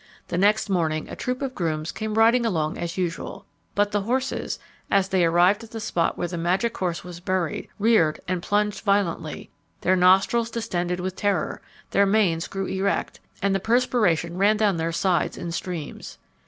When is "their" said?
9.81-9.95, 11.91-12.07, 14.77-14.91